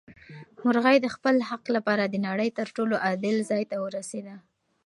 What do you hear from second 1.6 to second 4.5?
لپاره د نړۍ تر ټولو عادل ځای ته ورسېده.